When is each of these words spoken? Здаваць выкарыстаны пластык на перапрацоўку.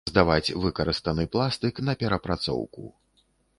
Здаваць 0.09 0.53
выкарыстаны 0.63 1.27
пластык 1.35 1.83
на 1.91 1.97
перапрацоўку. 2.01 2.81